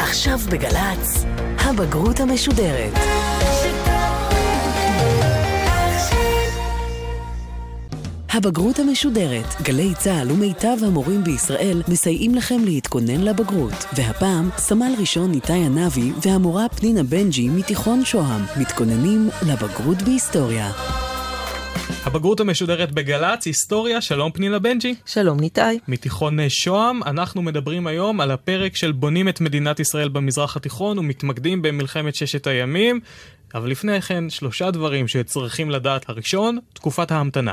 [0.00, 1.24] עכשיו בגל"צ,
[1.58, 2.92] הבגרות המשודרת.
[8.32, 13.84] הבגרות המשודרת, גלי צה"ל ומיטב המורים בישראל מסייעים לכם להתכונן לבגרות.
[13.96, 20.70] והפעם, סמל ראשון איתי ענבי והמורה פנינה בנג'י מתיכון שוהם מתכוננים לבגרות בהיסטוריה.
[22.04, 24.94] הבגרות המשודרת בגל"צ, היסטוריה, שלום פנינה בנג'י.
[25.06, 25.78] שלום ניתאי.
[25.88, 30.98] מתיכון אה, שוהם, אנחנו מדברים היום על הפרק של בונים את מדינת ישראל במזרח התיכון
[30.98, 33.00] ומתמקדים במלחמת ששת הימים.
[33.54, 36.08] אבל לפני כן, שלושה דברים שצריכים לדעת.
[36.08, 37.52] הראשון, תקופת ההמתנה.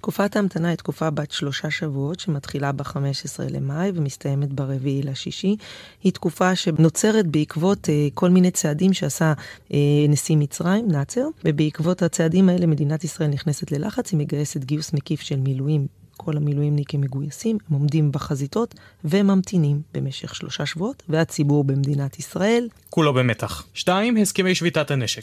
[0.00, 5.56] תקופת ההמתנה היא תקופה בת שלושה שבועות שמתחילה ב-15 למאי ומסתיימת ברביעי לשישי.
[6.02, 9.32] היא תקופה שנוצרת בעקבות uh, כל מיני צעדים שעשה
[9.68, 9.72] uh,
[10.08, 15.36] נשיא מצרים, נאצר, ובעקבות הצעדים האלה מדינת ישראל נכנסת ללחץ, היא מגייסת גיוס מקיף של
[15.36, 15.86] מילואים
[16.16, 22.68] כל המילואימניקים מגויסים, הם עומדים בחזיתות וממתינים במשך שלושה שבועות, והציבור במדינת ישראל...
[22.90, 23.66] כולו במתח.
[23.74, 25.22] שתיים, הסכמי שביתת הנשק.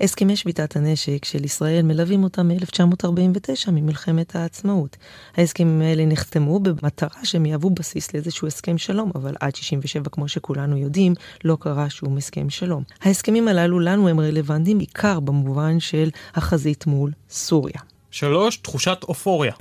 [0.00, 4.96] הסכמי שביתת הנשק של ישראל מלווים אותם מ-1949, ממלחמת העצמאות.
[5.36, 10.76] ההסכמים האלה נחתמו במטרה שהם יהוו בסיס לאיזשהו הסכם שלום, אבל עד 67, כמו שכולנו
[10.76, 12.82] יודעים, לא קרה שום הסכם שלום.
[13.02, 17.80] ההסכמים הללו לנו הם רלוונטיים בעיקר במובן של החזית מול סוריה.
[18.10, 19.52] שלוש, תחושת אופוריה.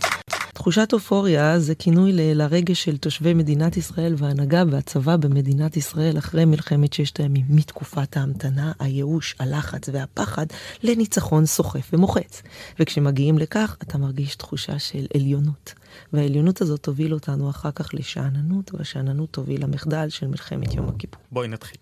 [0.57, 6.93] תחושת אופוריה זה כינוי לרגש של תושבי מדינת ישראל וההנהגה והצבא במדינת ישראל אחרי מלחמת
[6.93, 10.45] ששת הימים, מתקופת ההמתנה, הייאוש, הלחץ והפחד,
[10.83, 12.41] לניצחון סוחף ומוחץ.
[12.79, 15.73] וכשמגיעים לכך, אתה מרגיש תחושה של עליונות.
[16.13, 21.21] והעליונות הזאת תוביל אותנו אחר כך לשאננות, והשאננות תוביל למחדל של מלחמת יום הכיפור.
[21.31, 21.77] בואי נתחיל.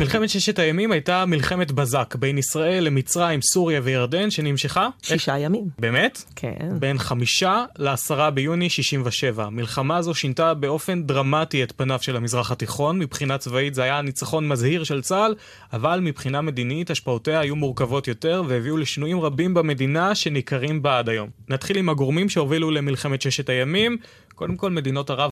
[0.00, 4.88] מלחמת ששת הימים הייתה מלחמת בזק בין ישראל למצרים, סוריה וירדן שנמשכה?
[5.02, 5.44] שישה איך...
[5.44, 5.64] ימים.
[5.78, 6.24] באמת?
[6.36, 6.68] כן.
[6.78, 9.48] בין חמישה לעשרה ביוני 67.
[9.48, 12.98] מלחמה זו שינתה באופן דרמטי את פניו של המזרח התיכון.
[12.98, 15.34] מבחינה צבאית זה היה ניצחון מזהיר של צה"ל,
[15.72, 21.28] אבל מבחינה מדינית השפעותיה היו מורכבות יותר והביאו לשינויים רבים במדינה שניכרים בה עד היום.
[21.48, 23.96] נתחיל עם הגורמים שהובילו למלחמת ששת הימים.
[24.34, 25.30] קודם כל מדינות ערב.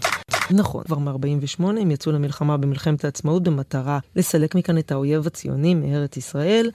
[0.50, 6.16] נכון, כבר מ-48 הם יצאו למלחמה במלחמת העצמאות במטרה לסלק מכאן את האויב הציוני מארץ
[6.16, 6.70] ישראל.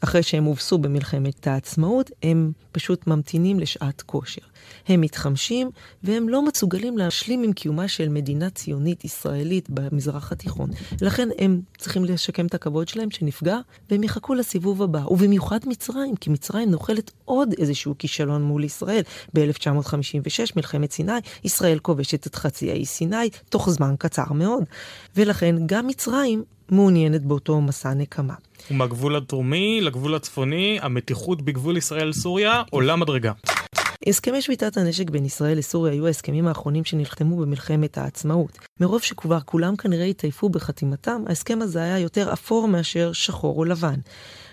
[0.00, 4.42] אחרי שהם הובסו במלחמת העצמאות, הם פשוט ממתינים לשעת כושר.
[4.88, 5.70] הם מתחמשים,
[6.02, 10.70] והם לא מסוגלים להשלים עם קיומה של מדינה ציונית ישראלית במזרח התיכון.
[11.00, 13.58] לכן הם צריכים לשקם את הכבוד שלהם שנפגע,
[13.90, 15.00] והם יחכו לסיבוב הבא.
[15.10, 19.02] ובמיוחד מצרים, כי מצרים נוחלת עוד איזשהו כישלון מול ישראל.
[19.34, 21.12] ב-1956, מלחמת סיני,
[21.44, 23.17] ישראל כובשת את חצי האי סיני
[23.48, 24.64] תוך זמן קצר מאוד.
[25.16, 28.34] ולכן גם מצרים מעוניינת באותו מסע נקמה.
[28.70, 33.32] ומהגבול הדרומי לגבול הצפוני, המתיחות בגבול ישראל-סוריה עולה מדרגה.
[34.06, 38.58] הסכמי שביתת הנשק בין ישראל לסוריה היו ההסכמים האחרונים שנחתמו במלחמת העצמאות.
[38.80, 44.00] מרוב שכבר כולם כנראה התעייפו בחתימתם, ההסכם הזה היה יותר אפור מאשר שחור או לבן.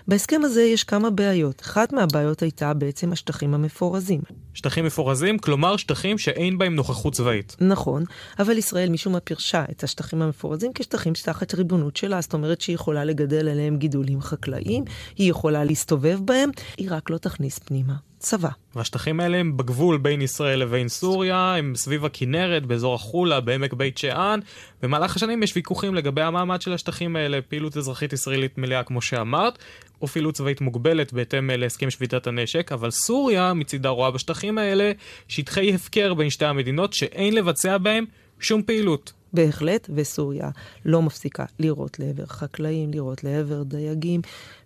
[0.08, 1.62] בהסכם הזה יש כמה בעיות.
[1.62, 4.20] אחת מהבעיות הייתה בעצם השטחים המפורזים.
[4.54, 7.56] שטחים מפורזים, כלומר שטחים שאין בהם נוכחות צבאית.
[7.60, 8.04] נכון,
[8.38, 12.74] אבל ישראל משום מה פירשה את השטחים המפורזים כשטחים תחת ריבונות שלה, זאת אומרת שהיא
[12.74, 14.84] יכולה לגדל עליהם גידולים חקלאיים,
[15.16, 18.48] היא יכולה להסתובב בהם, היא רק לא תכניס פנימה צבא.
[18.74, 23.98] והשטחים האלה הם בגבול בין ישראל לבין סוריה, הם סביב הכנרת, באזור החולה, בעמק בית
[23.98, 24.40] שאן.
[24.82, 29.58] במהלך השנים יש ויכוחים לגבי המעמד של השטחים האלה, פעילות אזרחית ישראלית מלאה כמו שאמרת,
[30.02, 34.92] או פעילות צבאית מוגבלת בהתאם להסכם שביתת הנשק, אבל סוריה מצידה רואה בשטחים האלה
[35.28, 38.04] שטחי הפקר בין שתי המדינות שאין לבצע בהם
[38.40, 39.12] שום פעילות.
[39.36, 40.50] בהחלט, וסוריה
[40.84, 44.20] לא מפסיקה לירות לעבר חקלאים, לירות לעבר דייגים,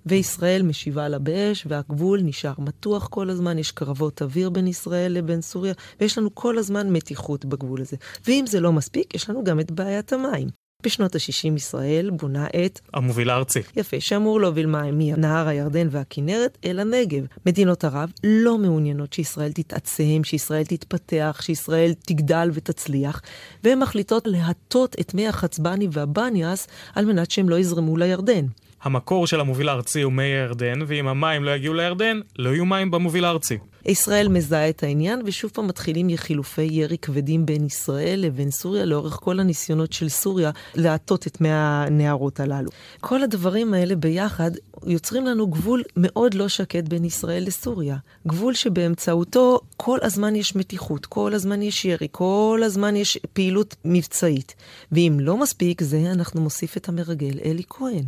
[0.07, 5.41] וישראל משיבה לה באש, והגבול נשאר מתוח כל הזמן, יש קרבות אוויר בין ישראל לבין
[5.41, 7.97] סוריה, ויש לנו כל הזמן מתיחות בגבול הזה.
[8.27, 10.49] ואם זה לא מספיק, יש לנו גם את בעיית המים.
[10.85, 12.81] בשנות ה-60 ישראל בונה את...
[12.95, 13.61] המוביל הארצי.
[13.77, 17.27] יפה, שאמור להוביל מים מנהר הירדן והכינרת אל הנגב.
[17.47, 23.23] מדינות ערב לא מעוניינות שישראל תתעצם, שישראל תתפתח, שישראל תגדל ותצליח,
[23.65, 28.47] והן מחליטות להטות את מי החצבני והבניאס על מנת שהם לא יזרמו לירדן.
[28.83, 32.91] המקור של המוביל הארצי הוא מי הירדן, ואם המים לא יגיעו לירדן, לא יהיו מים
[32.91, 33.59] במוביל הארצי.
[33.87, 39.13] ישראל מזהה את העניין, ושוב פעם מתחילים חילופי ירי כבדים בין ישראל לבין סוריה, לאורך
[39.13, 42.71] כל הניסיונות של סוריה להטות את מי הנערות הללו.
[43.01, 44.51] כל הדברים האלה ביחד
[44.87, 47.97] יוצרים לנו גבול מאוד לא שקט בין ישראל לסוריה.
[48.27, 54.55] גבול שבאמצעותו כל הזמן יש מתיחות, כל הזמן יש ירי, כל הזמן יש פעילות מבצעית.
[54.93, 58.05] ואם לא מספיק זה, אנחנו מוסיף את המרגל אלי כהן.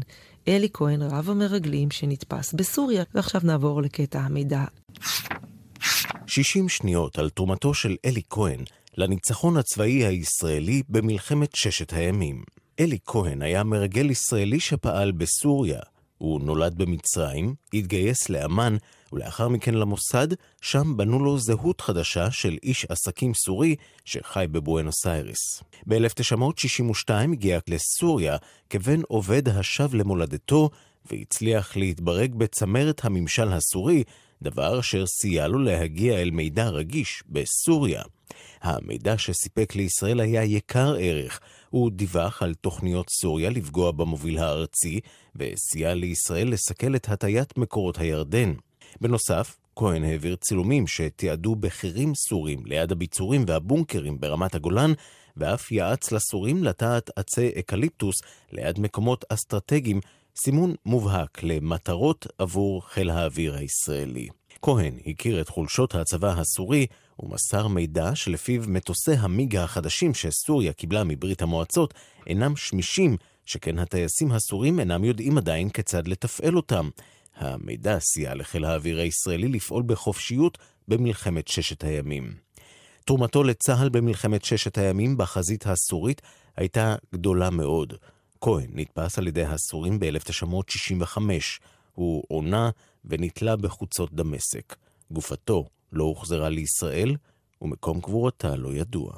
[0.49, 3.05] אלי כהן, רב המרגלים שנתפס בסוריה.
[3.15, 4.65] ועכשיו נעבור לקטע המידע.
[6.27, 8.61] 60 שניות על תרומתו של אלי כהן
[8.97, 12.43] לניצחון הצבאי הישראלי במלחמת ששת הימים.
[12.81, 15.81] אלי כהן היה מרגל ישראלי שפעל בסוריה.
[16.19, 18.77] הוא נולד במצרים, התגייס לאמ"ן,
[19.13, 20.29] ולאחר מכן למוסד,
[20.61, 25.63] שם בנו לו זהות חדשה של איש עסקים סורי שחי בבואנוס איירס.
[25.87, 28.37] ב-1962 הגיע לסוריה
[28.71, 30.71] כבן עובד השב למולדתו,
[31.11, 34.05] והצליח להתברג בצמרת הממשל הסורי,
[34.43, 38.03] דבר אשר סייע לו להגיע אל מידע רגיש בסוריה.
[38.63, 41.41] המידע שסיפק לישראל היה יקר ערך.
[41.71, 45.01] הוא דיווח על תוכניות סוריה לפגוע במוביל הארצי,
[45.37, 48.53] וסייע לישראל לסכל את הטיית מקורות הירדן.
[49.01, 54.93] בנוסף, כהן העביר צילומים שתיעדו בכירים סורים ליד הביצורים והבונקרים ברמת הגולן,
[55.37, 58.15] ואף יעץ לסורים לטעת עצי אקליפטוס
[58.53, 60.01] ליד מקומות אסטרטגיים,
[60.37, 64.29] סימון מובהק למטרות עבור חיל האוויר הישראלי.
[64.63, 66.87] כהן הכיר את חולשות הצבא הסורי,
[67.19, 71.95] ומסר מידע שלפיו מטוסי המיג החדשים שסוריה קיבלה מברית המועצות
[72.27, 73.17] אינם שמישים,
[73.47, 76.89] שכן הטייסים הסורים אינם יודעים עדיין כיצד לתפעל אותם.
[77.43, 80.59] המידע סייע לחיל האוויר הישראלי לפעול בחופשיות
[80.89, 82.35] במלחמת ששת הימים.
[83.05, 86.23] תרומתו לצה"ל במלחמת ששת הימים בחזית הסורית
[86.57, 87.95] הייתה גדולה מאוד.
[88.41, 91.19] כהן נתפס על ידי הסורים ב-1965.
[91.95, 92.71] הוא עונה
[93.05, 94.77] ונתלה בחוצות דמשק.
[95.11, 97.17] גופתו לא הוחזרה לישראל,
[97.63, 99.13] ומקום קבורתה לא ידוע.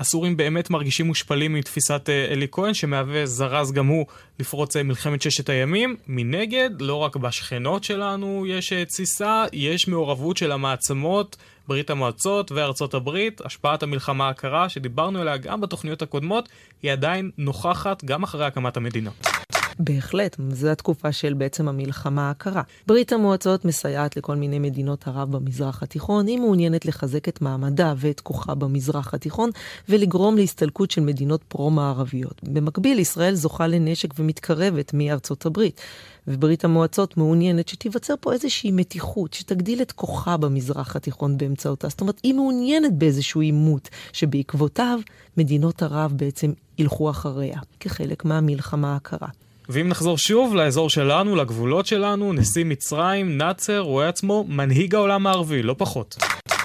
[0.00, 4.06] הסורים באמת מרגישים מושפלים מתפיסת אה, אלי כהן, שמהווה זרז גם הוא
[4.38, 5.96] לפרוץ אה, מלחמת ששת הימים.
[6.06, 11.36] מנגד, לא רק בשכנות שלנו יש אה, תסיסה, יש מעורבות של המעצמות,
[11.68, 13.40] ברית המועצות וארצות הברית.
[13.44, 16.48] השפעת המלחמה הקרה, שדיברנו עליה גם בתוכניות הקודמות,
[16.82, 19.10] היא עדיין נוכחת גם אחרי הקמת המדינה.
[19.78, 22.62] בהחלט, זו התקופה של בעצם המלחמה הקרה.
[22.86, 28.20] ברית המועצות מסייעת לכל מיני מדינות ערב במזרח התיכון, היא מעוניינת לחזק את מעמדה ואת
[28.20, 29.50] כוחה במזרח התיכון,
[29.88, 32.40] ולגרום להסתלקות של מדינות פרו-מערביות.
[32.42, 35.80] במקביל, ישראל זוכה לנשק ומתקרבת מארצות הברית.
[36.28, 41.88] וברית המועצות מעוניינת שתיווצר פה איזושהי מתיחות, שתגדיל את כוחה במזרח התיכון באמצעותה.
[41.88, 45.00] זאת אומרת, היא מעוניינת באיזשהו עימות, שבעקבותיו
[45.36, 49.28] מדינות ערב בעצם ילכו אחריה, כחלק מהמלחמה הקרה.
[49.68, 55.62] ואם נחזור שוב לאזור שלנו, לגבולות שלנו, נשיא מצרים, נאצר, רואה עצמו מנהיג העולם הערבי,
[55.62, 56.16] לא פחות.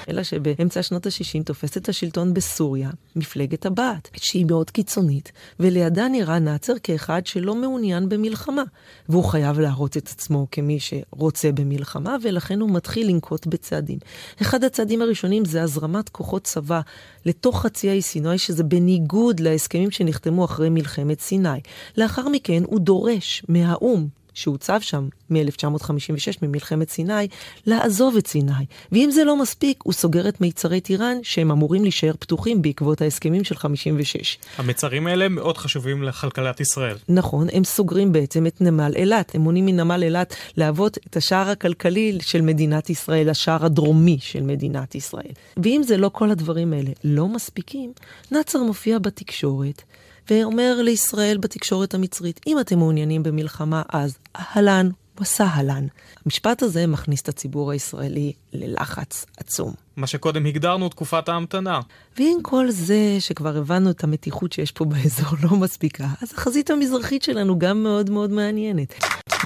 [0.09, 6.39] אלא שבאמצע שנות ה-60 תופסת את השלטון בסוריה מפלגת הבעת', שהיא מאוד קיצונית, ולידה נראה
[6.39, 8.63] נאצר כאחד שלא מעוניין במלחמה,
[9.09, 13.97] והוא חייב להראות את עצמו כמי שרוצה במלחמה, ולכן הוא מתחיל לנקוט בצעדים.
[14.41, 16.81] אחד הצעדים הראשונים זה הזרמת כוחות צבא
[17.25, 21.59] לתוך חצי האי סיני, שזה בניגוד להסכמים שנחתמו אחרי מלחמת סיני.
[21.97, 27.27] לאחר מכן הוא דורש מהאו"ם שהוצב שם מ-1956, ממלחמת סיני,
[27.65, 28.53] לעזוב את סיני.
[28.91, 33.43] ואם זה לא מספיק, הוא סוגר את מיצרי טיראן, שהם אמורים להישאר פתוחים בעקבות ההסכמים
[33.43, 34.37] של 56.
[34.57, 36.97] המיצרים האלה מאוד חשובים לכלכלת ישראל.
[37.09, 39.35] נכון, הם סוגרים בעצם את נמל אילת.
[39.35, 44.95] הם מונעים מנמל אילת להוות את השער הכלכלי של מדינת ישראל, השער הדרומי של מדינת
[44.95, 45.31] ישראל.
[45.63, 47.93] ואם זה לא כל הדברים האלה לא מספיקים,
[48.31, 49.83] נאצר מופיע בתקשורת.
[50.29, 54.89] ואומר לישראל בתקשורת המצרית, אם אתם מעוניינים במלחמה, אז אהלן
[55.21, 55.87] וסהלן.
[56.25, 59.73] המשפט הזה מכניס את הציבור הישראלי ללחץ עצום.
[59.95, 61.79] מה שקודם הגדרנו תקופת ההמתנה.
[62.17, 67.23] ואם כל זה שכבר הבנו את המתיחות שיש פה באזור לא מספיקה, אז החזית המזרחית
[67.23, 68.93] שלנו גם מאוד מאוד מעניינת.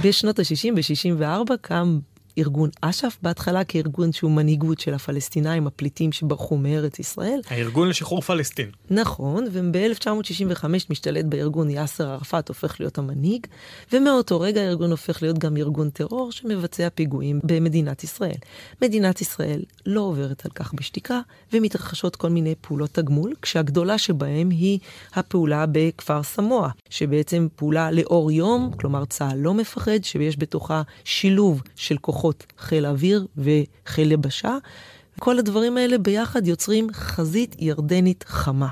[0.03, 1.99] בשנות ה-60, ב-64, קם
[2.37, 7.39] ארגון אש"ף בהתחלה כארגון שהוא מנהיגות של הפלסטינאים הפליטים שברחו מארץ ישראל.
[7.49, 8.69] הארגון לשחרור פלסטין.
[8.89, 13.47] נכון, וב-1965 משתלט בארגון יאסר ערפאת הופך להיות המנהיג,
[13.93, 18.37] ומאותו רגע הארגון הופך להיות גם ארגון טרור שמבצע פיגועים במדינת ישראל.
[18.81, 21.19] מדינת ישראל לא עוברת על כך בשתיקה,
[21.53, 24.79] ומתרחשות כל מיני פעולות תגמול, כשהגדולה שבהם היא
[25.13, 31.97] הפעולה בכפר סמוע, שבעצם פעולה לאור יום, כלומר צה"ל לא מפחד, שיש בתוכה שילוב של
[31.97, 34.57] כוחות כוחות חיל אוויר וחיל יבשה.
[35.19, 38.67] כל הדברים האלה ביחד יוצרים חזית ירדנית חמה.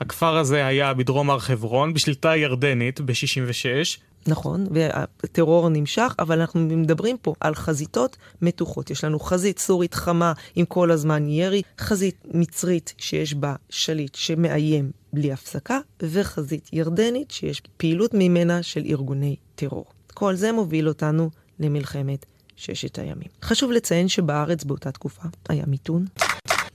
[0.00, 3.98] הכפר הזה היה בדרום הר חברון, בשליטה ירדנית ב-66.
[4.26, 8.90] נכון, והטרור נמשך, אבל אנחנו מדברים פה על חזיתות מתוחות.
[8.90, 14.90] יש לנו חזית סורית חמה עם כל הזמן ירי, חזית מצרית שיש בה שליט שמאיים
[15.12, 19.84] בלי הפסקה, וחזית ירדנית שיש פעילות ממנה של ארגוני טרור.
[20.14, 22.26] כל זה מוביל אותנו למלחמת
[22.60, 23.28] ששת הימים.
[23.42, 26.04] חשוב לציין שבארץ באותה תקופה היה מיתון.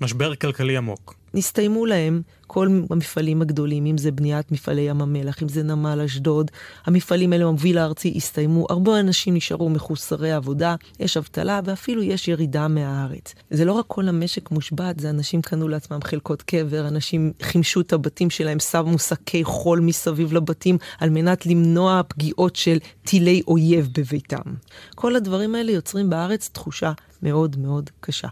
[0.01, 1.15] משבר כלכלי עמוק.
[1.35, 6.51] נסתיימו להם כל המפעלים הגדולים, אם זה בניית מפעלי ים המלח, אם זה נמל אשדוד,
[6.85, 12.67] המפעלים האלה, המוביל הארצי, הסתיימו, הרבה אנשים נשארו מחוסרי עבודה, יש אבטלה ואפילו יש ירידה
[12.67, 13.35] מהארץ.
[13.51, 17.93] זה לא רק כל המשק מושבת, זה אנשים קנו לעצמם חלקות קבר, אנשים חימשו את
[17.93, 24.53] הבתים שלהם, שמו שקי חול מסביב לבתים על מנת למנוע פגיעות של טילי אויב בביתם.
[24.95, 26.91] כל הדברים האלה יוצרים בארץ תחושה
[27.23, 28.27] מאוד מאוד קשה.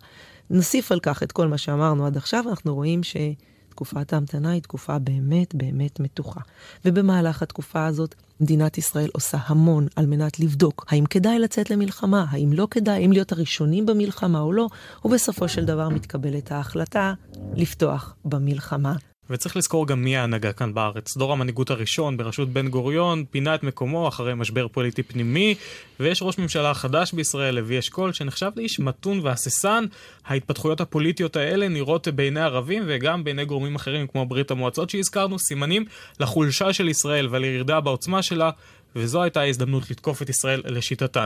[0.50, 5.00] נוסיף על כך את כל מה שאמרנו עד עכשיו, אנחנו רואים שתקופת ההמתנה היא תקופה
[5.00, 6.40] באמת באמת מתוחה.
[6.86, 12.54] ובמהלך התקופה הזאת, מדינת ישראל עושה המון על מנת לבדוק האם כדאי לצאת למלחמה, האם
[12.54, 14.68] לא כדאי, האם להיות הראשונים במלחמה או לא,
[15.06, 17.14] ובסופו של דבר מתקבלת ההחלטה
[17.56, 18.96] לפתוח במלחמה.
[19.34, 21.18] וצריך לזכור גם מי ההנהגה כאן בארץ.
[21.18, 25.56] דור המנהיגות הראשון בראשות בן גוריון פינה את מקומו אחרי משבר פוליטי פנימי,
[26.00, 29.86] ויש ראש ממשלה חדש בישראל, לוי אשכול, שנחשב לאיש מתון והססן.
[30.26, 35.86] ההתפתחויות הפוליטיות האלה נראות בעיני ערבים וגם בעיני גורמים אחרים כמו ברית המועצות שהזכרנו, סימנים
[36.20, 38.50] לחולשה של ישראל ולירידה בעוצמה שלה,
[38.96, 41.26] וזו הייתה ההזדמנות לתקוף את ישראל לשיטתן.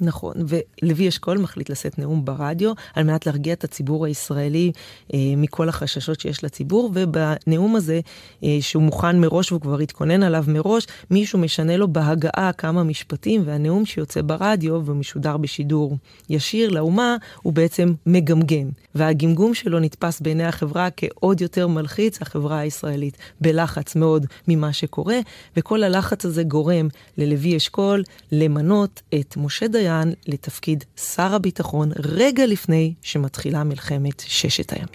[0.00, 0.34] נכון,
[0.82, 4.72] ולוי אשכול מחליט לשאת נאום ברדיו על מנת להרגיע את הציבור הישראלי
[5.14, 8.00] אה, מכל החששות שיש לציבור, ובנאום הזה,
[8.44, 13.42] אה, שהוא מוכן מראש והוא כבר התכונן עליו מראש, מישהו משנה לו בהגעה כמה משפטים,
[13.44, 15.96] והנאום שיוצא ברדיו ומשודר בשידור
[16.30, 18.68] ישיר לאומה, הוא בעצם מגמגם.
[18.94, 25.18] והגמגום שלו נתפס בעיני החברה כעוד יותר מלחיץ, החברה הישראלית בלחץ מאוד ממה שקורה,
[25.56, 26.88] וכל הלחץ הזה גורם
[27.18, 28.02] ללוי אשכול
[28.32, 29.87] למנות את משה דיין.
[29.88, 34.88] דיין לתפקיד שר הביטחון רגע לפני שמתחילה מלחמת ששת הימים.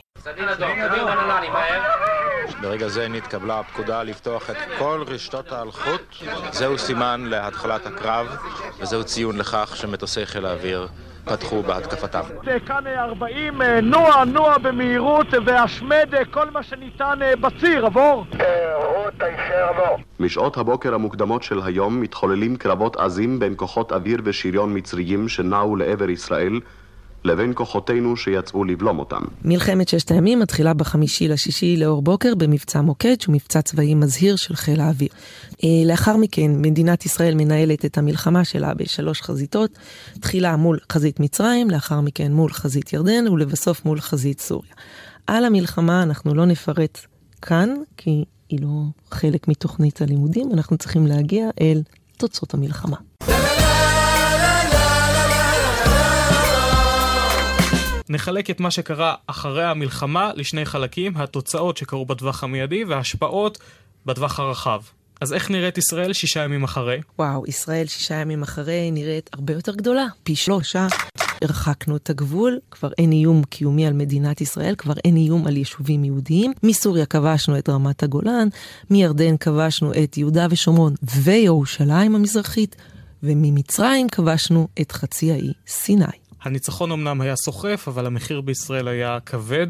[2.62, 6.01] ברגע זה נתקבלה הפקודה לפתוח את כל רשתות האלחוט.
[6.51, 8.27] זהו סימן להתחלת הקרב,
[8.79, 10.88] וזהו ציון לכך שמטוסי חיל האוויר
[11.25, 12.22] פתחו בהתקפתם.
[12.65, 18.25] כאן 40, נוע, נוע במהירות והשמד כל מה שניתן בציר, עבור.
[20.20, 26.10] משעות הבוקר המוקדמות של היום מתחוללים קרבות עזים בין כוחות אוויר ושריון מצריים שנעו לעבר
[26.10, 26.60] ישראל
[27.24, 29.22] לבין כוחותינו שיצאו לבלום אותם.
[29.46, 34.56] מלחמת ששת הימים מתחילה בחמישי לשישי לאור בוקר במבצע מוקד, שהוא מבצע צבאי מזהיר של
[34.56, 35.10] חיל האוויר.
[35.63, 39.72] אה, לאחר מכן מדינת ישראל מנהלת את המלחמה שלה בשלוש חזיתות,
[40.20, 44.74] תחילה מול חזית מצרים, לאחר מכן מול חזית ירדן ולבסוף מול חזית סוריה.
[45.27, 47.00] על המלחמה אנחנו לא נפרט
[47.42, 51.82] כאן, כי היא לא חלק מתוכנית הלימודים, אנחנו צריכים להגיע אל
[52.18, 52.98] תוצאות המלחמה.
[58.10, 63.57] נחלק את מה שקרה אחרי המלחמה לשני חלקים, התוצאות שקרו בטווח המיידי וההשפעות
[64.05, 64.81] בטווח הרחב.
[65.22, 67.01] אז איך נראית ישראל שישה ימים אחרי?
[67.19, 70.88] וואו, ישראל שישה ימים אחרי נראית הרבה יותר גדולה, פי שלושה.
[71.41, 76.03] הרחקנו את הגבול, כבר אין איום קיומי על מדינת ישראל, כבר אין איום על יישובים
[76.03, 76.53] יהודיים.
[76.63, 78.48] מסוריה כבשנו את רמת הגולן,
[78.89, 80.93] מירדן כבשנו את יהודה ושומרון
[81.24, 82.75] וירושלים המזרחית,
[83.24, 86.23] וממצרים כבשנו את חצי האי סיני.
[86.43, 89.67] הניצחון אמנם היה סוחף, אבל המחיר בישראל היה כבד.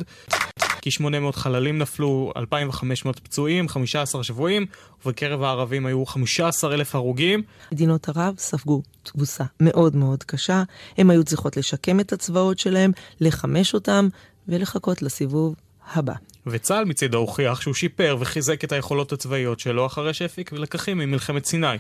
[0.82, 4.66] כ-800 חללים נפלו, 2,500 פצועים, 15 שבויים,
[5.06, 7.42] ובקרב הערבים היו 15,000 הרוגים.
[7.72, 10.64] מדינות ערב ספגו תבוסה מאוד מאוד קשה.
[10.98, 14.08] הן היו צריכות לשקם את הצבאות שלהם, לחמש אותם
[14.48, 15.56] ולחכות לסיבוב
[15.94, 16.14] הבא.
[16.48, 21.78] וצה"ל מצידו הוכיח שהוא שיפר וחיזק את היכולות הצבאיות שלו אחרי שהפיק לקחים ממלחמת סיני.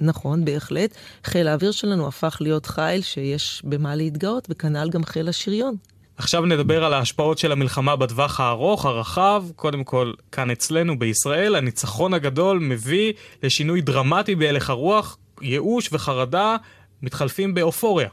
[0.00, 0.94] נכון, בהחלט.
[1.24, 5.76] חיל האוויר שלנו הפך להיות חיל שיש במה להתגאות, וכנ"ל גם חיל השריון.
[6.16, 9.44] עכשיו נדבר על ההשפעות של המלחמה בטווח הארוך, הרחב.
[9.56, 13.12] קודם כל, כאן אצלנו בישראל, הניצחון הגדול מביא
[13.42, 16.56] לשינוי דרמטי בהלך הרוח, ייאוש וחרדה
[17.02, 18.08] מתחלפים באופוריה.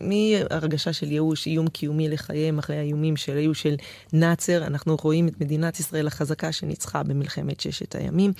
[0.00, 3.74] מהרגשה של ייאוש, איום קיומי לחייהם אחרי האיומים של היו של
[4.12, 8.32] נאצר, אנחנו רואים את מדינת ישראל החזקה שניצחה במלחמת ששת הימים.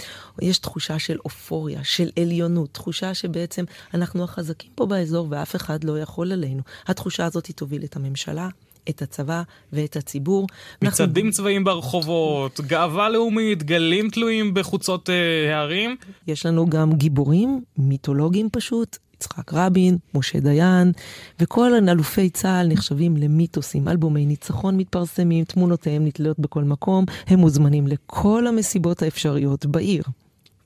[0.42, 5.98] יש תחושה של אופוריה, של עליונות, תחושה שבעצם אנחנו החזקים פה באזור ואף אחד לא
[5.98, 6.62] יכול עלינו.
[6.86, 8.48] התחושה הזאת היא תוביל את הממשלה,
[8.88, 9.42] את הצבא
[9.72, 10.46] ואת הציבור.
[10.82, 11.36] מצעדים אנחנו...
[11.36, 15.96] צבאיים ברחובות, גאווה לאומית, גלים תלויים בחוצות אה, הערים.
[16.26, 20.92] יש לנו גם גיבורים מיתולוגיים פשוט, יצחק רבין, משה דיין,
[21.40, 23.88] וכל אלופי צה"ל נחשבים למיתוסים.
[23.88, 30.02] אלבומי ניצחון מתפרסמים, תמונותיהם נתלות בכל מקום, הם מוזמנים לכל המסיבות האפשריות בעיר.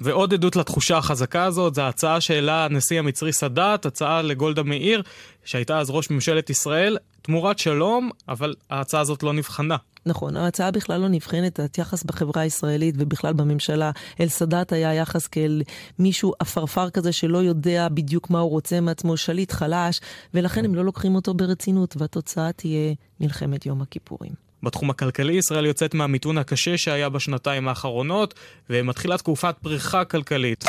[0.01, 5.03] ועוד עדות לתחושה החזקה הזאת, זו ההצעה שהעלה הנשיא המצרי סאדאת, הצעה לגולדה מאיר,
[5.45, 9.77] שהייתה אז ראש ממשלת ישראל, תמורת שלום, אבל ההצעה הזאת לא נבחנה.
[10.09, 15.63] נכון, ההצעה בכלל לא נבחנת, היחס בחברה הישראלית ובכלל בממשלה אל סאדאת היה יחס כאל
[15.99, 20.01] מישהו עפרפר כזה שלא יודע בדיוק מה הוא רוצה מעצמו, שליט חלש,
[20.35, 24.33] ולכן הם לא לוקחים אותו ברצינות, והתוצאה תהיה מלחמת יום הכיפורים.
[24.63, 28.35] בתחום הכלכלי ישראל יוצאת מהמיתון הקשה שהיה בשנתיים האחרונות
[28.71, 30.65] ומתחילה תקופת פריחה כלכלית.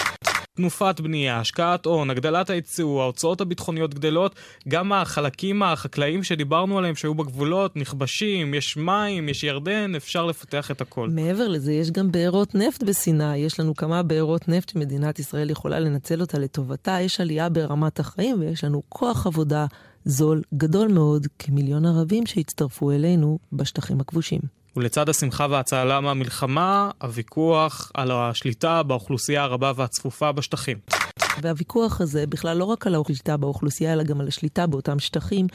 [0.60, 4.36] תנופת בנייה, השקעת הון, הגדלת הייצוא, ההוצאות הביטחוניות גדלות,
[4.68, 10.82] גם החלקים החקלאיים שדיברנו עליהם שהיו בגבולות נכבשים, יש מים, יש ירדן, אפשר לפתח את
[10.82, 11.10] הכל.
[11.10, 15.80] מעבר לזה, יש גם בארות נפט בסיני, יש לנו כמה בארות נפט שמדינת ישראל יכולה
[15.80, 19.66] לנצל אותה לטובתה, יש עלייה ברמת החיים ויש לנו כוח עבודה
[20.06, 24.59] זול גדול מאוד, כמיליון ערבים שהצטרפו אלינו בשטחים הכבושים.
[24.80, 30.78] ולצד השמחה והצהלה מהמלחמה, הוויכוח על השליטה באוכלוסייה הרבה והצפופה בשטחים.
[31.42, 35.48] והוויכוח הזה, בכלל לא רק על השליטה באוכלוסייה, אלא גם על השליטה באותם שטחים,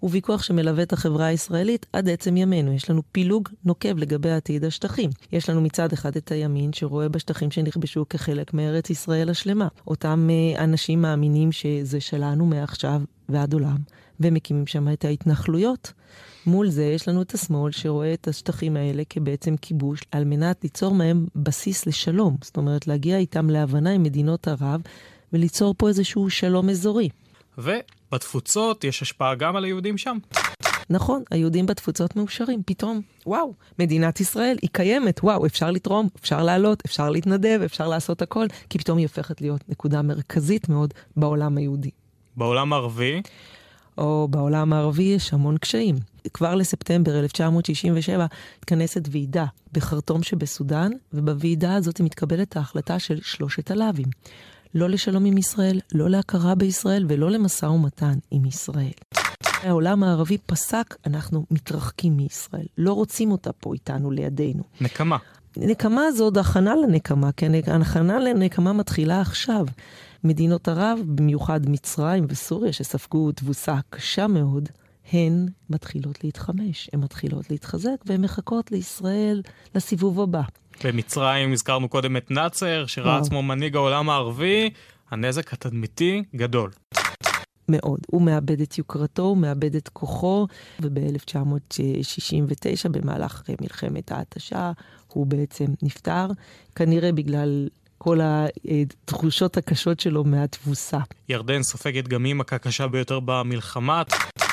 [0.00, 2.72] הוא ויכוח שמלווה את החברה הישראלית עד עצם ימינו.
[2.72, 5.10] יש לנו פילוג נוקב לגבי עתיד השטחים.
[5.32, 9.68] יש לנו מצד אחד את הימין שרואה בשטחים שנכבשו כחלק מארץ ישראל השלמה.
[9.86, 13.76] אותם אה, אנשים מאמינים שזה שלנו מעכשיו ועד עולם,
[14.20, 15.92] ומקימים שם את ההתנחלויות.
[16.46, 20.94] מול זה יש לנו את השמאל שרואה את השטחים האלה כבעצם כיבוש, על מנת ליצור
[20.94, 22.36] מהם בסיס לשלום.
[22.42, 24.80] זאת אומרת, להגיע איתם להבנה עם מדינות ערב
[25.32, 27.08] וליצור פה איזשהו שלום אזורי.
[27.58, 30.18] ובתפוצות יש השפעה גם על היהודים שם.
[30.90, 36.82] נכון, היהודים בתפוצות מאושרים, פתאום, וואו, מדינת ישראל, היא קיימת, וואו, אפשר לתרום, אפשר לעלות,
[36.86, 41.90] אפשר להתנדב, אפשר לעשות הכל, כי פתאום היא הופכת להיות נקודה מרכזית מאוד בעולם היהודי.
[42.36, 43.22] בעולם הערבי?
[43.98, 45.96] או בעולם הערבי יש המון קשיים.
[46.34, 48.26] כבר לספטמבר 1967
[48.58, 54.08] התכנסת ועידה בחרטום שבסודאן, ובוועידה הזאת מתקבלת ההחלטה של שלושת הלאווים.
[54.74, 58.92] לא לשלום עם ישראל, לא להכרה בישראל ולא למשא ומתן עם ישראל.
[59.62, 62.66] העולם הערבי פסק, אנחנו מתרחקים מישראל.
[62.78, 64.62] לא רוצים אותה פה איתנו לידינו.
[64.80, 65.16] נקמה.
[65.56, 67.52] נקמה זו עוד הכנה לנקמה, כן?
[67.80, 69.66] הכנה לנקמה מתחילה עכשיו.
[70.24, 74.68] מדינות ערב, במיוחד מצרים וסוריה, שספגו תבוסה קשה מאוד,
[75.12, 79.42] הן מתחילות להתחמש, הן מתחילות להתחזק, והן מחכות לישראל
[79.74, 80.42] לסיבוב הבא.
[80.84, 84.70] במצרים הזכרנו קודם את נאצר, שראה עצמו מנהיג העולם הערבי,
[85.10, 86.70] הנזק התדמיתי גדול.
[87.68, 88.00] מאוד.
[88.06, 90.46] הוא מאבד את יוקרתו, הוא מאבד את כוחו,
[90.80, 94.72] וב-1969, במהלך מלחמת ההתשה,
[95.12, 96.26] הוא בעצם נפטר,
[96.74, 100.98] כנראה בגלל כל התחושות הקשות שלו מהתבוסה.
[101.28, 104.02] ירדן סופגת גם היא מכה קשה ביותר במלחמה.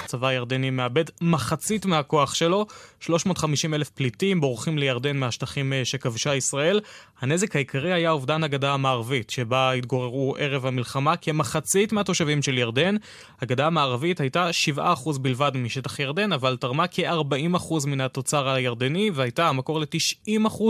[0.10, 2.66] הצבא הירדני מאבד מחצית מהכוח שלו,
[3.00, 6.80] 350 אלף פליטים בורחים לירדן מהשטחים אה, שכבשה ישראל.
[7.22, 12.96] הנזק העיקרי היה אובדן הגדה המערבית, שבה התגוררו ערב המלחמה כמחצית מהתושבים של ירדן.
[13.42, 14.82] הגדה המערבית הייתה 7%
[15.22, 20.62] בלבד משטח ירדן, אבל תרמה כ-40% מן התוצר הירדני, והייתה המקור ל-90%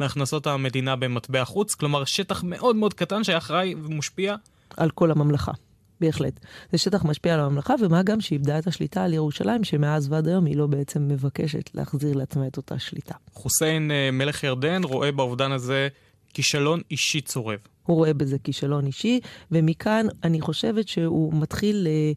[0.00, 4.34] מהכנסות המדינה במטבע חוץ, כלומר שטח מאוד מאוד קטן שהיה אחראי ומושפיע
[4.76, 5.52] על כל הממלכה.
[6.00, 6.40] בהחלט.
[6.72, 10.44] זה שטח משפיע על הממלכה, ומה גם שאיבדה את השליטה על ירושלים, שמאז ועד היום
[10.44, 13.14] היא לא בעצם מבקשת להחזיר לעצמה את אותה שליטה.
[13.32, 15.88] חוסיין, אה, מלך ירדן, רואה באובדן הזה
[16.34, 17.58] כישלון אישי צורב.
[17.86, 22.12] הוא רואה בזה כישלון אישי, ומכאן אני חושבת שהוא מתחיל אה,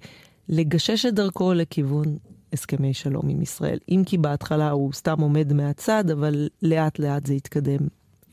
[0.50, 2.18] לגשש את דרכו לכיוון
[2.54, 3.78] הסכמי שלום עם ישראל.
[3.90, 7.80] אם כי בהתחלה הוא סתם עומד מהצד, אבל לאט לאט זה יתקדם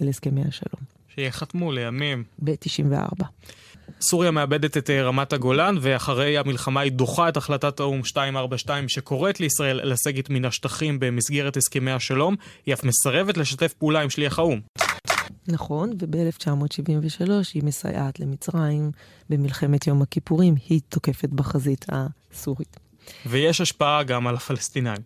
[0.03, 0.83] אל הסכמי השלום.
[1.15, 2.25] שיחתמו לימים.
[2.39, 3.25] ב-94.
[4.03, 9.41] סוריה מאבדת את אה, רמת הגולן, ואחרי המלחמה היא דוחה את החלטת האו"ם 242 שקוראת
[9.41, 12.37] לישראל לסגת מן השטחים במסגרת הסכמי השלום.
[12.67, 14.61] היא אף מסרבת לשתף פעולה עם שליח האו"ם.
[15.49, 18.91] נכון, וב-1973 היא מסייעת למצרים
[19.31, 22.77] במלחמת יום הכיפורים, היא תוקפת בחזית הסורית.
[23.27, 25.03] ויש השפעה גם על הפלסטינאים.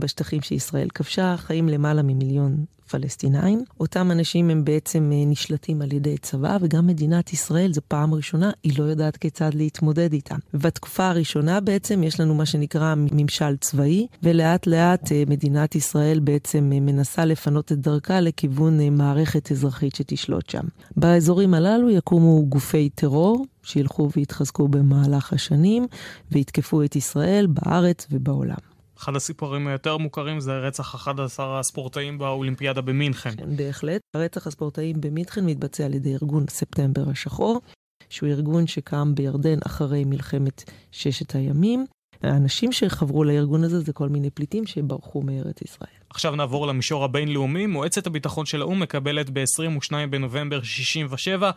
[0.00, 3.64] בשטחים שישראל כבשה חיים למעלה ממיליון פלסטינאים.
[3.80, 8.50] אותם אנשים הם בעצם אה, נשלטים על ידי צבא, וגם מדינת ישראל, זו פעם ראשונה,
[8.62, 10.38] היא לא יודעת כיצד להתמודד איתם.
[10.54, 16.70] בתקופה הראשונה בעצם יש לנו מה שנקרא ממשל צבאי, ולאט לאט אה, מדינת ישראל בעצם
[16.74, 20.64] אה, מנסה לפנות את דרכה לכיוון מערכת אזרחית שתשלוט שם.
[20.96, 25.86] באזורים הללו יקומו גופי טרור, שילכו ויתחזקו במהלך השנים,
[26.32, 28.71] ויתקפו את ישראל בארץ ובעולם.
[29.02, 33.30] אחד הסיפורים היותר מוכרים זה רצח 11 הספורטאים באולימפיאדה במינכן.
[33.36, 34.00] כן, בהחלט.
[34.16, 37.60] רצח הספורטאים במינכן מתבצע על ידי ארגון ספטמבר השחור,
[38.08, 41.86] שהוא ארגון שקם בירדן אחרי מלחמת ששת הימים.
[42.22, 45.90] האנשים שחברו לארגון הזה זה כל מיני פליטים שברחו מארץ ישראל.
[46.10, 47.66] עכשיו נעבור למישור הבינלאומי.
[47.66, 51.50] מועצת הביטחון של האו"ם מקבלת ב-22 בנובמבר 67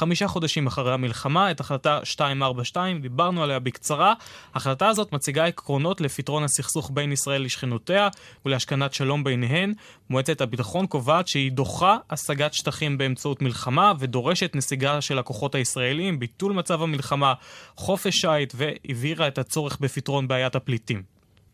[0.00, 4.14] חמישה חודשים אחרי המלחמה, את החלטה 242, דיברנו עליה בקצרה.
[4.54, 8.08] ההחלטה הזאת מציגה עקרונות לפתרון הסכסוך בין ישראל לשכנותיה
[8.46, 9.72] ולהשכנת שלום ביניהן.
[10.10, 16.52] מועצת הביטחון קובעת שהיא דוחה השגת שטחים באמצעות מלחמה ודורשת נסיגה של הכוחות הישראלים, ביטול
[16.52, 17.34] מצב המלחמה,
[17.76, 21.02] חופש שיט והבהירה את הצורך בפתרון בעיית הפליטים.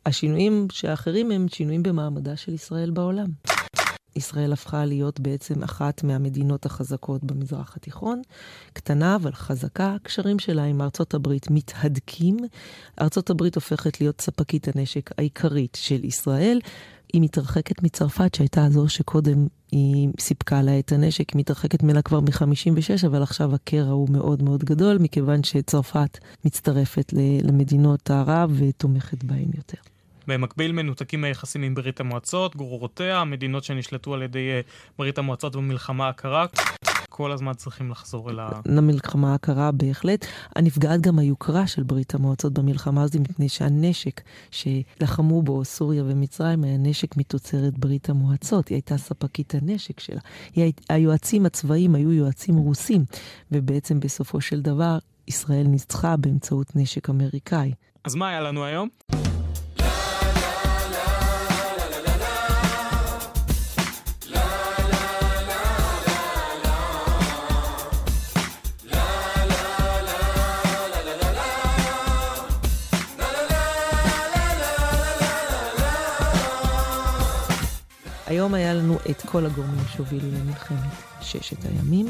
[0.07, 3.27] השינויים שאחרים הם שינויים במעמדה של ישראל בעולם.
[4.17, 8.23] ישראל הפכה להיות בעצם אחת מהמדינות החזקות במזרח התיכון.
[8.73, 12.37] קטנה אבל חזקה, הקשרים שלה עם ארצות הברית מתהדקים.
[13.01, 16.61] ארצות הברית הופכת להיות ספקית הנשק העיקרית של ישראל.
[17.13, 22.21] היא מתרחקת מצרפת, שהייתה זו שקודם היא סיפקה לה את הנשק, היא מתרחקת ממנה כבר
[22.21, 29.51] מ-56, אבל עכשיו הקרע הוא מאוד מאוד גדול, מכיוון שצרפת מצטרפת למדינות ערב ותומכת בהן
[29.57, 29.96] יותר.
[30.27, 34.61] במקביל מנותקים היחסים עם ברית המועצות, גרורותיה, המדינות שנשלטו על ידי אה,
[34.99, 36.47] ברית המועצות במלחמה הקרה.
[37.17, 38.49] כל הזמן צריכים לחזור אל ה...
[38.67, 40.27] למלחמה הקרה בהחלט.
[40.57, 46.77] הנפגעת גם היוקרה של ברית המועצות במלחמה הזאת, מפני שהנשק שלחמו בו סוריה ומצרים היה
[46.79, 48.69] נשק מתוצרת ברית המועצות.
[48.69, 50.21] היא הייתה ספקית הנשק שלה.
[50.55, 50.73] היא...
[50.89, 53.05] היועצים הצבאיים היו יועצים רוסים,
[53.53, 57.73] ובעצם בסופו של דבר ישראל ניצחה באמצעות נשק אמריקאי.
[58.05, 58.89] אז מה היה לנו היום?
[78.37, 82.07] היום היה לנו את כל הגורמים שהובילו למלחמת ששת הימים.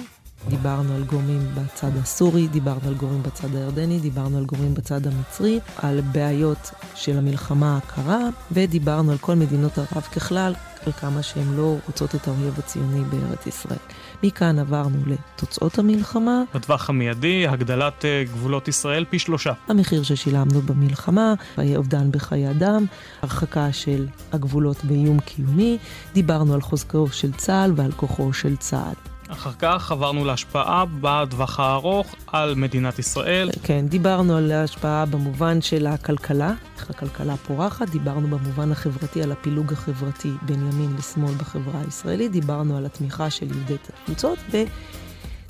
[0.48, 5.60] דיברנו על גורמים בצד הסורי, דיברנו על גורמים בצד הירדני, דיברנו על גורמים בצד המצרי,
[5.76, 8.18] על בעיות של המלחמה הקרה,
[8.52, 10.54] ודיברנו על כל מדינות ערב ככלל,
[10.86, 13.78] על כמה שהן לא רוצות את האויב הציוני בארץ ישראל.
[14.22, 16.42] מכאן עברנו לתוצאות המלחמה.
[16.54, 19.52] בטווח המיידי, הגדלת אה, גבולות ישראל פי שלושה.
[19.68, 21.34] המחיר ששילמנו במלחמה,
[21.76, 22.84] אובדן בחיי אדם,
[23.22, 25.78] הרחקה של הגבולות באיום קיומי,
[26.14, 29.15] דיברנו על חוזקו של צה"ל ועל כוחו של צה"ל.
[29.28, 33.50] אחר כך עברנו להשפעה בטווח הארוך על מדינת ישראל.
[33.62, 39.72] כן, דיברנו על ההשפעה במובן של הכלכלה, איך הכלכלה פורחת, דיברנו במובן החברתי על הפילוג
[39.72, 44.38] החברתי בין ימין לשמאל בחברה הישראלית, דיברנו על התמיכה של יהודי התפוצות,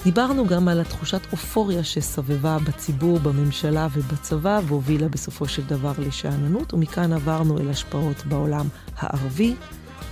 [0.01, 7.13] ודיברנו גם על התחושת אופוריה שסבבה בציבור, בממשלה ובצבא, והובילה בסופו של דבר לשאננות, ומכאן
[7.13, 8.67] עברנו אל השפעות בעולם
[8.99, 9.55] הערבי.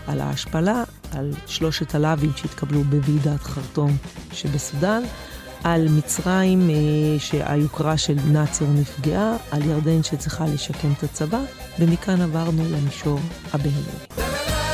[0.07, 0.85] על ההשפלה,
[1.17, 3.97] על שלושת הלאווים שהתקבלו בוועידת חרטום
[4.33, 5.03] שבסודאן,
[5.65, 6.75] על מצרים אה,
[7.19, 11.41] שהיוקרה של נאצר נפגעה, על ירדן שצריכה לשקם את הצבא,
[11.79, 13.21] ומכאן עברנו למישור
[13.53, 14.74] הבינלאומי.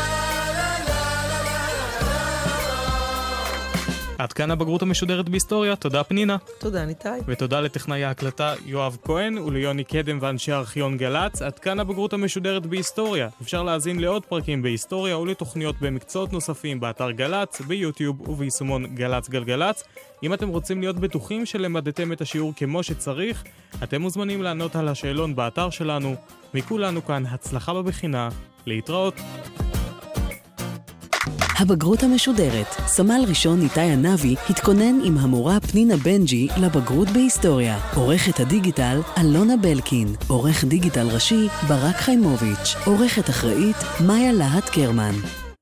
[4.20, 6.36] עד כאן הבגרות המשודרת בהיסטוריה, תודה פנינה.
[6.58, 7.20] תודה ניתאי.
[7.26, 11.42] ותודה לטכנאי ההקלטה יואב כהן וליוני קדם ואנשי ארכיון גל"צ.
[11.42, 13.28] עד כאן הבגרות המשודרת בהיסטוריה.
[13.42, 19.84] אפשר להאזין לעוד פרקים בהיסטוריה ולתוכניות במקצועות נוספים באתר גל"צ, ביוטיוב וביישומון גל"צ גלגלצ.
[20.22, 23.44] אם אתם רוצים להיות בטוחים שלמדתם את השיעור כמו שצריך,
[23.82, 26.14] אתם מוזמנים לענות על השאלון באתר שלנו.
[26.54, 28.28] מכולנו כאן הצלחה בבחינה,
[28.66, 29.14] להתראות.
[31.60, 32.66] הבגרות המשודרת.
[32.86, 37.78] סמל ראשון איתי ענבי התכונן עם המורה פנינה בנג'י לבגרות בהיסטוריה.
[37.94, 40.08] עורכת הדיגיטל אלונה בלקין.
[40.28, 42.74] עורך דיגיטל ראשי ברק חיימוביץ'.
[42.84, 45.14] עורכת אחראית מאיה להט קרמן.